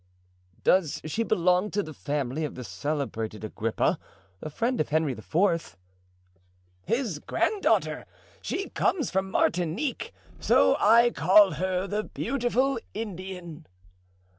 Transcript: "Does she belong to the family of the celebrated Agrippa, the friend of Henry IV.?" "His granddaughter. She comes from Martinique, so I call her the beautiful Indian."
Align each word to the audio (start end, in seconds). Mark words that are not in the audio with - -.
"Does 0.63 0.99
she 1.05 1.21
belong 1.21 1.69
to 1.69 1.83
the 1.83 1.93
family 1.93 2.43
of 2.43 2.55
the 2.55 2.63
celebrated 2.63 3.43
Agrippa, 3.43 3.99
the 4.39 4.49
friend 4.49 4.81
of 4.81 4.89
Henry 4.89 5.11
IV.?" 5.11 5.77
"His 6.87 7.19
granddaughter. 7.19 8.07
She 8.41 8.69
comes 8.69 9.11
from 9.11 9.29
Martinique, 9.29 10.11
so 10.39 10.75
I 10.79 11.11
call 11.11 11.51
her 11.51 11.85
the 11.85 12.03
beautiful 12.03 12.79
Indian." 12.95 13.67